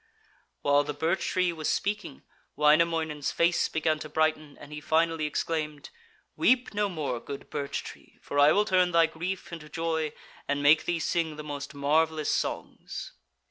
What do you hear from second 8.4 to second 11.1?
will turn thy grief into joy and make thee